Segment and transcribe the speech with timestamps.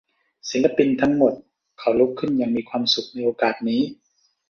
[0.49, 1.33] ศิลปินทั้งหมด
[1.79, 3.81] เขาลุกขึ้นอย่างมีความสุขในโอกาสนี้